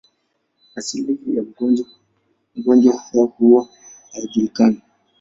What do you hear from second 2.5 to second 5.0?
magonjwa haya huwa hayajulikani.